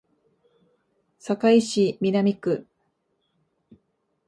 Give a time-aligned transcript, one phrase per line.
[1.19, 2.65] 堺市南区